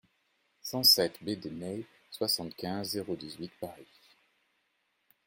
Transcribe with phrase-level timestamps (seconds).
[0.63, 3.85] cent sept bD NEY, soixante-quinze, zéro dix-huit, Paris